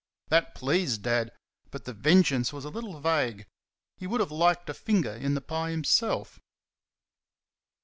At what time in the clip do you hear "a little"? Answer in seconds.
2.65-2.99